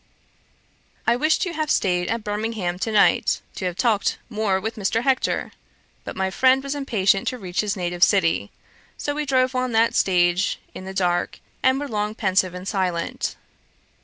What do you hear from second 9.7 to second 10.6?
that stage